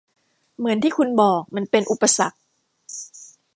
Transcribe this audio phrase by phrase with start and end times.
[0.57, 2.37] เหมือนที่คุณบอก มันเป็นอุปสรรค